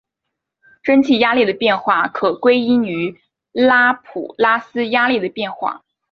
[0.81, 5.83] 蒸气压力的变化可归因于拉普拉斯压力的变化。